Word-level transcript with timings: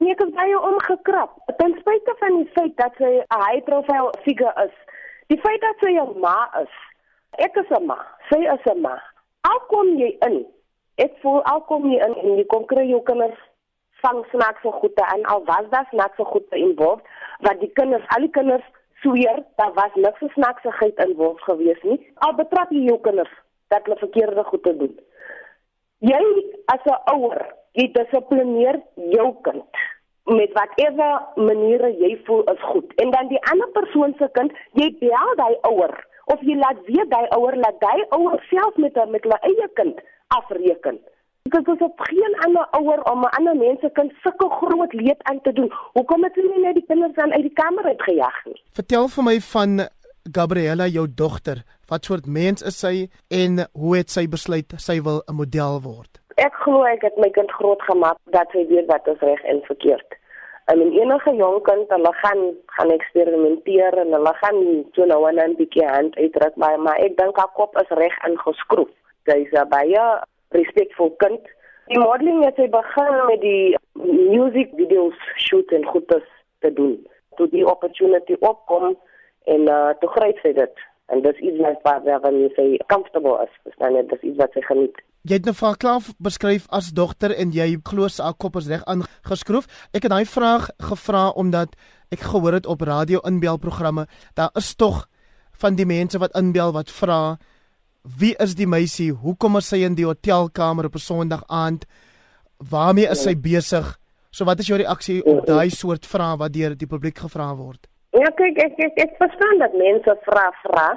Nee, 0.00 0.14
ek 0.14 0.22
is 0.24 0.30
baie 0.32 0.56
omgekrap. 0.56 1.34
Ten 1.58 1.74
spyte 1.76 2.14
van 2.22 2.38
die 2.38 2.50
feit 2.54 2.76
dat 2.80 2.94
sy 2.96 3.10
'n 3.20 3.40
high 3.44 3.64
profile 3.64 4.12
figure 4.24 4.52
is, 4.64 4.76
die 5.28 5.40
feit 5.40 5.60
dat 5.60 5.76
sy 5.84 5.92
'n 5.92 6.20
ma 6.20 6.38
is. 6.62 6.72
Ek 7.46 7.56
is 7.62 7.68
'n 7.78 7.84
ma, 7.86 7.98
sy 8.30 8.40
is 8.54 8.64
'n 8.72 8.80
ma. 8.80 8.96
Al 9.50 9.60
kom 9.68 9.88
jy 9.98 10.16
in, 10.28 10.46
ek 10.96 11.12
voel 11.20 11.42
al 11.42 11.60
kom 11.60 11.84
jy 11.90 11.98
in 12.06 12.14
en 12.14 12.36
jy 12.38 12.46
kom 12.46 12.64
kry 12.64 12.86
jou 12.88 13.02
kinders 13.02 13.38
vang 14.00 14.24
snaakse 14.30 14.70
goede 14.72 15.04
en 15.14 15.24
al 15.24 15.44
was 15.44 15.68
daar 15.70 15.86
snaakse 15.90 16.24
goede 16.24 16.56
involved, 16.56 17.04
wat 17.40 17.60
die 17.60 17.72
kinders, 17.72 18.04
al 18.08 18.20
die 18.20 18.30
kinders 18.30 18.64
sweer, 19.02 19.44
daar 19.56 19.72
was 19.74 19.94
niks 19.94 20.32
snaaksigheid 20.32 20.98
involved 21.08 21.42
gewees 21.42 21.82
nie. 21.82 22.00
Al 22.14 22.34
betrap 22.34 22.70
jy 22.70 22.84
jou 22.88 22.98
kinders 23.00 23.34
dat 23.68 23.84
hulle 23.84 23.98
verkeerde 23.98 24.44
goede 24.44 24.76
doen. 24.76 25.00
Jy 25.98 26.22
as 26.64 26.84
'n 26.84 27.00
ouer, 27.14 27.54
jy 27.72 27.92
dissiplineer 27.92 28.80
jou 28.94 29.34
kind 29.42 29.79
met 30.36 30.52
watewe 30.52 31.08
maniere 31.36 31.90
jy 31.98 32.12
voel 32.24 32.44
is 32.52 32.62
goed. 32.72 32.94
En 33.02 33.10
dan 33.10 33.28
die 33.28 33.42
ander 33.52 33.68
persoon 33.74 34.14
se 34.18 34.28
kind, 34.32 34.52
jy 34.78 34.90
bel 35.00 35.34
daai 35.36 35.56
ouer 35.72 35.94
of 36.32 36.42
jy 36.46 36.56
laat 36.58 36.78
weet 36.86 37.10
daai 37.10 37.26
ouer 37.36 37.56
laat 37.58 37.80
daai 37.82 38.04
ouer 38.16 38.42
self 38.50 38.76
met 38.76 38.98
hom 39.00 39.10
met 39.14 39.24
hulle 39.26 39.40
eie 39.48 39.68
kind 39.80 40.02
afreken. 40.36 41.00
Dit 41.50 41.68
is 41.72 41.82
op 41.82 42.02
geen 42.06 42.36
ander 42.46 42.66
ouer 42.78 43.02
om 43.12 43.24
'n 43.24 43.34
ander 43.38 43.56
mens 43.56 43.80
se 43.80 43.90
kind 43.92 44.12
sulke 44.22 44.48
groot 44.60 44.92
leed 44.92 45.22
aan 45.22 45.40
te 45.40 45.52
doen. 45.52 45.72
Hoekom 45.92 46.24
het 46.24 46.34
hulle 46.34 46.54
nie 46.54 46.64
net 46.66 46.74
die 46.74 46.86
kinders 46.86 47.14
dan 47.14 47.32
uit 47.32 47.42
die 47.42 47.58
kamer 47.62 47.84
uitgejaag 47.84 48.44
nie? 48.44 48.62
Vertel 48.72 49.08
vir 49.08 49.24
my 49.24 49.40
van 49.40 49.88
Gabriella, 50.32 50.86
jou 50.86 51.06
dogter. 51.14 51.64
Wat 51.88 52.04
soort 52.04 52.26
mens 52.26 52.62
is 52.62 52.78
sy 52.78 53.08
en 53.28 53.66
hoe 53.72 53.96
het 53.96 54.10
sy 54.10 54.28
besluit 54.28 54.72
sy 54.76 55.00
wil 55.02 55.22
'n 55.26 55.34
model 55.34 55.80
word? 55.82 56.19
Ek 56.38 56.54
glo 56.62 56.84
ek 56.86 57.02
het 57.02 57.16
my 57.18 57.30
kind 57.34 57.50
groot 57.52 57.82
gemaak 57.82 58.18
dat 58.34 58.50
sy 58.54 58.66
weet 58.70 58.86
wat 58.86 59.06
is 59.10 59.22
reg 59.24 59.42
en 59.50 59.62
verkeerd. 59.66 60.18
En 60.70 60.80
in 60.80 60.92
enige 60.94 61.34
jong 61.34 61.62
kind, 61.66 61.88
hulle 61.90 62.12
gaan 62.22 62.42
gaan 62.66 62.90
eksperimenteer 62.94 63.96
en 63.98 64.12
hulle 64.12 64.34
gaan 64.42 64.60
so 64.94 65.04
nou 65.04 65.24
en 65.28 65.40
dan 65.40 65.56
bietjie 65.58 65.86
hand 65.86 66.16
uitdruk, 66.16 66.56
maar 66.56 66.78
maar 66.80 67.00
ek 67.02 67.16
dink 67.16 67.36
haar 67.36 67.50
kop 67.58 67.74
is 67.82 67.90
reg 67.98 68.14
ingeskroef. 68.28 68.92
Sy's 69.26 69.50
baie 69.72 70.04
respekvol 70.54 71.10
kind. 71.22 71.50
Die 71.90 71.98
modeling 71.98 72.44
het 72.44 72.60
sy 72.60 72.68
begin 72.70 73.16
met 73.26 73.40
die 73.42 73.76
music 74.30 74.70
videos 74.78 75.18
shoot 75.42 75.72
en 75.74 75.86
goedes 75.90 76.28
te 76.62 76.72
doen. 76.72 76.94
Toe 77.36 77.48
die 77.50 77.66
opportunity 77.66 78.36
opkom 78.38 78.94
en 79.50 79.66
uh, 79.66 79.90
toe 79.98 80.10
gryp 80.14 80.38
sy 80.44 80.54
dit. 80.54 80.86
En 81.10 81.22
dis 81.22 81.38
iets 81.42 81.60
wat 81.62 81.82
wat 81.84 82.06
wat 82.06 82.32
jy 82.32 82.48
sê 82.56 82.66
comfortable 82.92 83.36
is. 83.44 83.54
Verstaan 83.66 83.96
jy? 83.98 84.02
Dis 84.10 84.26
iets 84.30 84.38
wat 84.38 84.54
sy 84.54 84.62
geniet. 84.66 84.98
Jy 85.28 85.36
het 85.36 85.48
nou 85.48 85.54
vir 85.54 85.76
klaar 85.76 86.10
beskryf 86.22 86.66
as 86.72 86.92
dogter 86.96 87.34
en 87.36 87.52
jy 87.52 87.76
glo 87.84 88.08
sy 88.08 88.30
kop 88.38 88.56
is 88.56 88.68
reg 88.70 88.84
aangeskroef. 88.88 89.66
Ek 89.92 90.06
het 90.06 90.12
daai 90.14 90.24
vraag 90.24 90.70
gevra 90.80 91.30
omdat 91.36 91.74
ek 92.10 92.24
gehoor 92.30 92.56
het 92.56 92.66
op 92.66 92.82
radio 92.82 93.20
inbelprogramme, 93.28 94.06
daar 94.34 94.50
is 94.56 94.74
tog 94.74 95.06
van 95.60 95.76
die 95.76 95.86
mense 95.86 96.18
wat 96.18 96.34
inbel 96.38 96.72
wat 96.72 96.90
vra 96.90 97.36
Wie 98.02 98.32
is 98.40 98.54
die 98.56 98.66
meisie? 98.66 99.10
Hoekom 99.12 99.58
is 99.60 99.66
sy 99.68 99.82
in 99.84 99.94
die 99.94 100.06
hotelkamer 100.08 100.86
op 100.88 100.94
'n 100.96 100.98
Sondag 101.04 101.44
aand? 101.48 101.84
Waarmee 102.56 103.10
is 103.10 103.22
sy 103.22 103.34
besig? 103.36 103.98
So 104.30 104.44
wat 104.44 104.58
is 104.58 104.66
jou 104.66 104.78
reaksie 104.78 105.24
op 105.24 105.46
daai 105.46 105.70
soort 105.70 106.06
vrae 106.06 106.36
wat 106.38 106.52
deur 106.52 106.74
die 106.74 106.86
publiek 106.86 107.18
gevra 107.18 107.54
word? 107.56 107.86
Ja, 108.20 108.28
kyk, 108.36 108.58
ek 108.60 108.80
ek, 108.84 108.98
ek 109.00 109.12
verstaan 109.16 109.62
dat 109.62 109.76
mense 109.80 110.14
vra 110.26 110.48
vra. 110.62 110.88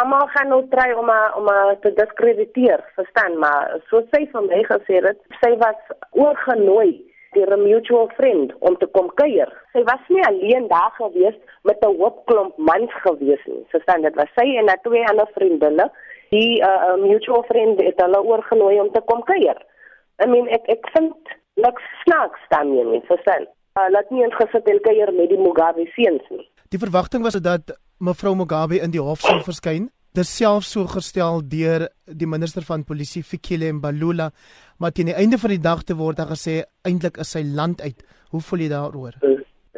Almal 0.00 0.26
gaan 0.32 0.48
nou 0.50 0.62
try 0.72 0.88
om 0.98 1.10
a, 1.12 1.20
om 1.38 1.46
a 1.48 1.58
te 1.84 1.92
diskrediteer, 1.94 2.82
verstaan, 2.96 3.36
maar 3.40 3.76
so 3.90 4.00
sê 4.10 4.24
vir 4.32 4.48
my 4.48 4.62
gesê 4.66 4.98
dit, 5.04 5.20
sy 5.42 5.52
was 5.60 5.92
oorgenooi 6.24 6.90
deur 7.36 7.52
'n 7.54 7.62
mutual 7.62 8.10
friend 8.16 8.54
om 8.68 8.76
te 8.80 8.88
kom 8.96 9.12
kuier. 9.20 9.52
Sy 9.72 9.84
was 9.90 10.02
nie 10.08 10.24
alleen 10.26 10.66
daar 10.72 10.90
gewees 10.98 11.38
met 11.68 11.84
'n 11.84 11.96
hoop 12.00 12.18
klomp 12.26 12.58
mans 12.58 12.92
gewees 13.06 13.44
nie. 13.46 13.62
Verstaan, 13.74 14.02
dit 14.02 14.14
was 14.14 14.34
sy 14.34 14.48
en 14.56 14.68
haar 14.68 14.82
twee 14.82 15.04
ander 15.06 15.30
vriendinne 15.38 15.90
die 16.30 16.62
uh, 16.62 16.96
mutual 16.98 17.42
friend 17.42 17.80
het 17.82 18.00
hulle 18.02 18.22
oorgenooi 18.22 18.80
om 18.80 18.90
te 18.92 19.00
kom 19.00 19.22
kuier. 19.22 19.58
I 20.24 20.26
mean 20.26 20.48
ek 20.48 20.66
ek 20.66 20.90
vind 20.96 21.14
niks 21.54 21.86
snaaks 22.02 22.42
daarmee 22.48 22.84
nie, 22.84 23.02
verstaan? 23.06 23.46
Uh, 23.78 23.88
laat 23.94 24.10
nie 24.10 24.24
ingesit 24.24 24.68
en 24.68 24.80
kuier 24.80 25.12
met 25.12 25.28
die 25.28 25.38
Mugabe 25.38 25.86
seuns 25.94 26.28
nie. 26.28 26.48
Die 26.68 26.78
verwagting 26.82 27.22
was 27.22 27.36
dat 27.38 27.76
mevrou 28.02 28.34
Mugabe 28.34 28.80
in 28.82 28.90
die 28.90 29.02
hof 29.02 29.20
sou 29.22 29.38
verskyn. 29.46 29.84
Dit 30.18 30.26
self 30.26 30.64
so 30.66 30.88
gestel 30.90 31.44
deur 31.46 31.84
die 32.10 32.26
minister 32.26 32.64
van 32.66 32.82
polisie 32.88 33.22
Fikile 33.22 33.68
Mbalula, 33.76 34.30
maar 34.80 34.90
teen 34.90 35.12
die 35.12 35.14
einde 35.14 35.38
van 35.38 35.54
die 35.54 35.62
dag 35.62 35.84
te 35.86 35.94
word 35.94 36.18
daar 36.18 36.32
gesê 36.32 36.64
eintlik 36.88 37.20
is 37.22 37.30
sy 37.36 37.44
land 37.46 37.84
uit. 37.84 38.02
Hoe 38.34 38.42
voel 38.48 38.64
jy 38.64 38.70
daaroor? 38.72 39.14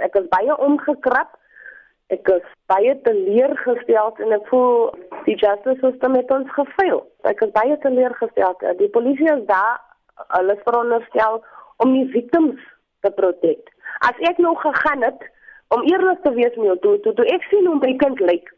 Ek 0.00 0.16
is 0.16 0.30
baie 0.32 0.56
omgekrap. 0.56 1.36
Ek 2.08 2.30
is 2.32 2.46
baie 2.72 2.94
teleurgestel 3.04 4.14
en 4.24 4.36
ek 4.38 4.48
voel 4.48 4.94
die 5.26 5.36
justice 5.36 5.76
system 5.84 6.16
het 6.16 6.30
ons 6.32 6.48
gefaal. 6.56 7.02
Ek 7.28 7.42
is 7.44 7.52
baie 7.52 7.76
teleurgestel. 7.84 8.56
Die 8.80 8.92
polisie 8.96 9.28
is 9.34 9.44
daar 9.50 9.76
alles 10.40 10.62
veronderstel 10.64 11.42
om 11.84 11.92
die 11.92 12.08
victims 12.14 12.62
te 13.04 13.12
protegeer. 13.18 13.74
As 14.08 14.16
ek 14.30 14.40
nou 14.40 14.56
gegaan 14.62 15.04
het 15.04 15.20
om 15.74 15.82
eerlik 15.82 16.22
te 16.22 16.32
wees 16.32 16.54
met 16.56 16.70
jou 16.70 16.78
toe, 16.84 16.94
toe, 17.04 17.14
toe 17.14 17.26
ek 17.34 17.44
sien 17.50 17.66
hoe 17.66 17.76
my 17.80 17.92
kind 18.00 18.20
lyk. 18.20 18.52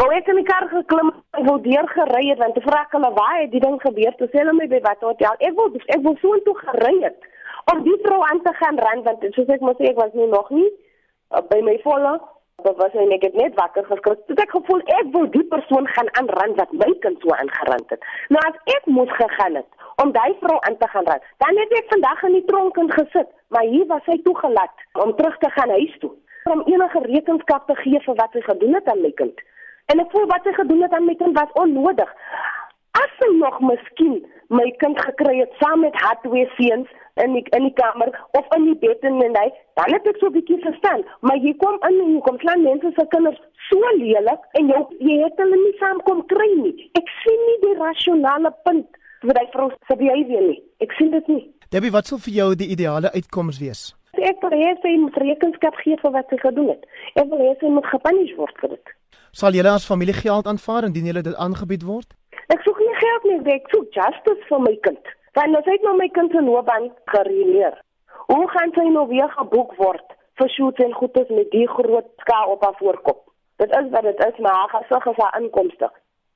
Wou 0.00 0.08
ek 0.16 0.28
in 0.32 0.40
die 0.40 0.48
kar 0.48 0.66
geklim 0.70 1.10
en 1.36 1.46
wou 1.48 1.56
deur 1.64 1.88
gery 1.94 2.22
het 2.30 2.40
want 2.40 2.54
te 2.56 2.64
vra 2.64 2.82
hulle 2.92 3.12
waar 3.16 3.38
het 3.40 3.52
die 3.52 3.62
ding 3.64 3.78
gebeur? 3.82 4.14
Toe 4.18 4.28
sê 4.32 4.42
hulle 4.42 4.56
my 4.56 4.68
by 4.70 4.80
wat 4.86 5.04
hotel. 5.04 5.38
Ek 5.48 5.56
wou 5.58 5.68
ek 5.76 6.04
wou 6.04 6.14
so 6.20 6.36
intoe 6.38 6.56
gery 6.64 6.96
het 7.04 7.30
om 7.72 7.82
die 7.84 7.96
vrou 8.04 8.20
aan 8.28 8.42
te 8.44 8.52
gaan 8.60 8.78
ran 8.80 9.02
want 9.08 9.24
soos 9.36 9.50
ek 9.56 9.64
moet 9.64 9.80
sê 9.80 9.90
ek 9.90 9.98
was 10.00 10.14
nie 10.16 10.28
nog 10.30 10.48
nie 10.54 10.68
uh, 10.68 11.42
by 11.52 11.60
my 11.66 11.78
volle 11.86 12.18
Dit 12.60 12.76
was 12.76 12.92
hy 12.92 13.06
net 13.08 13.22
net 13.40 13.54
wakker 13.56 13.86
geskrik. 13.88 14.18
Dit 14.28 14.40
ek 14.42 14.50
gevoel 14.52 14.82
ek 14.92 15.12
wil 15.14 15.28
die 15.32 15.44
persoon 15.48 15.86
gaan 15.96 16.10
aanrand 16.20 16.58
wat 16.60 16.72
my 16.76 16.90
kind 17.04 17.22
so 17.24 17.32
aangerand 17.32 17.94
het. 17.94 18.04
Nou 18.28 18.42
as 18.44 18.58
ek 18.74 18.88
moes 18.96 19.12
gegaan 19.16 19.56
het 19.62 19.86
om 20.02 20.12
daai 20.12 20.34
vrou 20.42 20.58
aan 20.68 20.76
te 20.80 20.88
gaan 20.92 21.08
ran, 21.08 21.24
dan 21.44 21.60
het 21.60 21.72
ek 21.78 21.88
vandag 21.92 22.22
in 22.28 22.36
die 22.36 22.44
tronk 22.48 22.76
in 22.80 22.92
gesit, 22.92 23.32
maar 23.48 23.64
hier 23.68 23.86
was 23.88 24.04
hy 24.12 24.16
toegelaat 24.24 24.84
om 25.04 25.14
terug 25.16 25.36
te 25.40 25.50
gaan 25.56 25.72
huis 25.76 25.96
toe 26.04 26.12
om 26.50 26.62
enige 26.66 27.00
rekenskap 27.06 27.66
te 27.66 27.76
gee 27.82 28.00
vir 28.06 28.16
wat 28.22 28.34
hy 28.36 28.42
gedoen 28.46 28.74
het 28.78 28.88
aan 28.92 29.02
my 29.04 29.12
kind. 29.20 29.40
En 29.92 30.02
ek 30.02 30.10
voel 30.14 30.26
wat 30.30 30.46
hy 30.46 30.52
gedoen 30.58 30.82
het 30.86 30.94
aan 30.96 31.06
my 31.08 31.16
kind 31.20 31.38
was 31.38 31.54
onnodig. 31.62 32.10
As 32.98 33.12
hy 33.22 33.30
nog 33.38 33.60
miskien 33.64 34.20
my 34.50 34.66
kind 34.82 34.98
gekry 35.06 35.36
het 35.38 35.52
saam 35.62 35.84
met 35.86 35.94
haar 36.02 36.18
twee 36.22 36.46
seuns 36.56 36.88
in 37.22 37.36
die, 37.36 37.44
in 37.56 37.66
die 37.68 37.74
kamer 37.78 38.10
of 38.38 38.46
in 38.56 38.66
die 38.70 38.78
bed 38.82 39.04
en 39.06 39.20
en 39.26 39.36
hy 39.38 39.46
dan 39.78 39.94
het 39.94 40.08
ek 40.10 40.18
so 40.18 40.30
'n 40.30 40.36
bietjie 40.38 40.58
verstaan. 40.66 41.04
Maar 41.20 41.38
jy 41.46 41.54
kom 41.62 41.78
in 41.88 42.00
en 42.04 42.14
jy 42.14 42.20
kom 42.26 42.38
slaan 42.38 42.62
mense 42.62 42.90
se 42.96 43.06
kinders 43.14 43.40
so 43.68 43.92
lelik 43.98 44.42
en 44.58 44.72
jy 44.72 44.80
jy 45.10 45.20
het 45.24 45.38
hulle 45.42 45.58
nie 45.62 45.76
saam 45.78 46.02
kom 46.08 46.26
kry 46.26 46.50
nie. 46.62 46.90
Ek 47.00 47.08
sien 47.22 47.40
nie 47.46 47.60
die 47.66 47.76
rasionale 47.84 48.54
punt 48.64 48.86
vir 49.22 49.34
daai 49.34 49.48
vrou 49.52 49.70
se 49.70 49.96
behavior 49.96 50.42
nie. 50.42 50.62
Ek 50.80 50.92
sien 50.98 51.10
dit 51.10 51.28
nie. 51.28 51.44
Debbie 51.70 51.94
wat 51.94 52.06
sou 52.06 52.18
vir 52.18 52.34
jou 52.34 52.54
die 52.54 52.70
ideale 52.74 53.12
uitkoms 53.14 53.58
wees 53.58 53.99
ek 54.30 54.42
wil 54.44 54.56
hê 54.62 54.72
sy 54.82 54.96
moet 55.02 55.20
rekenskap 55.24 55.76
gee 55.84 55.98
vir 56.02 56.16
wat 56.16 56.32
sy 56.32 56.40
gedoen 56.46 56.72
het 56.74 56.88
ek 57.14 57.28
wil 57.30 57.44
hê 57.46 57.54
sy 57.60 57.74
moet 57.76 57.92
gepunish 57.92 58.34
word 58.40 58.64
vir 58.64 58.76
dit 58.76 58.96
sal 59.42 59.54
julle 59.54 59.76
as 59.76 59.86
familie 59.92 60.16
geld 60.16 60.46
aanvaar 60.46 60.90
indien 60.90 61.12
julle 61.12 61.26
dit 61.28 61.40
aangebied 61.46 61.86
word 61.92 62.18
ek 62.50 62.62
soek 62.66 62.84
nie 62.86 62.98
geld 63.04 63.30
nie 63.30 63.40
ek 63.54 63.72
soek 63.74 63.88
justice 63.96 64.52
vir 64.52 64.62
my 64.68 64.76
kind 64.88 65.16
Want 65.34 65.54
as 65.54 65.68
ek 65.70 65.84
nou 65.86 65.94
my 65.94 66.08
kind 66.10 66.32
se 66.34 66.40
loopbaan 66.42 66.88
gereëleer, 67.12 67.76
hoe 68.32 68.46
gaan 68.50 68.72
sy 68.74 68.86
nou 68.90 69.06
weer 69.10 69.30
geboek 69.36 69.76
word 69.78 70.16
vir 70.40 70.50
shoots 70.56 70.82
en 70.82 70.96
goedes 70.96 71.30
met 71.36 71.52
die 71.54 71.68
groot 71.70 72.08
skaal 72.24 72.56
op 72.56 72.64
haar 72.66 72.74
voorkop? 72.80 73.20
Dit 73.62 73.70
is 73.78 73.90
wat 73.94 74.08
dit 74.08 74.22
is, 74.26 74.40
maar 74.42 74.56
haar 74.58 74.72
gesig 74.74 75.06
is 75.12 75.20
haar 75.22 75.38
inkomste. 75.38 75.90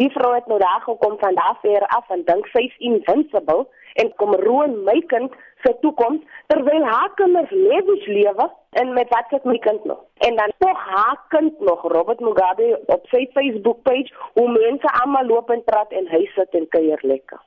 Die 0.00 0.10
vrou 0.12 0.34
het 0.34 0.46
nou 0.46 0.58
daar 0.60 0.82
gekom 0.84 1.18
van 1.18 1.34
daar 1.34 1.86
af 1.98 2.10
en 2.10 2.24
dink 2.24 2.46
sy's 2.52 2.76
invincible 2.78 3.66
en 4.02 4.12
kom 4.20 4.34
roon 4.34 4.84
my 4.84 5.00
kind 5.12 5.32
se 5.64 5.72
toekoms 5.80 6.22
terwyl 6.46 6.84
haar 6.84 7.14
kinders 7.14 7.50
lewens 7.50 8.06
lewe 8.06 8.50
en 8.70 8.92
met 8.92 9.08
wat 9.08 9.34
het 9.34 9.44
my 9.44 9.58
kind 9.58 9.84
nog 9.84 10.04
en 10.28 10.36
dan 10.36 10.52
tog 10.58 10.78
haar 10.78 11.20
kind 11.28 11.60
nog 11.60 11.82
Robert 11.82 12.20
Mugabe 12.20 12.80
op 12.86 13.06
sy 13.06 13.26
Facebook 13.32 13.82
page 13.82 14.12
hoe 14.32 14.48
mense 14.48 14.94
almal 15.02 15.26
loop 15.26 15.50
en 15.50 15.64
praat 15.64 15.92
en 15.92 16.08
hy 16.12 16.24
sit 16.34 16.60
en 16.60 16.68
kuier 16.68 16.98
lekker 17.02 17.40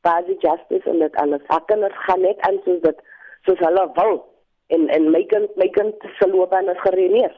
quasi 0.00 0.36
justice 0.40 0.88
en 0.90 0.98
dit 0.98 1.16
alles. 1.16 1.42
Haar 1.46 1.64
kinders 1.64 2.04
gaan 2.04 2.20
net 2.20 2.40
aan 2.48 2.60
soos 2.64 2.80
dit 2.80 3.00
soos 3.46 3.62
hulle 3.64 3.84
wil 3.94 4.18
en 4.76 4.88
en 4.96 5.10
my 5.14 5.22
kind 5.32 5.56
my 5.56 5.68
kind 5.76 6.08
se 6.18 6.28
loopbaan 6.28 6.68
is 6.68 6.84
gereëneer. 6.86 7.32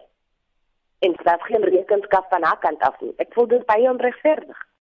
En 1.03 1.15
daar 1.23 1.41
geen 1.43 1.65
rekenskap 1.65 2.27
van 2.29 2.43
haar 2.43 2.59
kant 2.59 2.81
af 2.81 3.01
nie. 3.01 3.13
Ek 3.17 3.33
voel 3.35 3.49
dit 3.51 3.65
baie 3.67 3.89
onregverdig. 3.91 4.59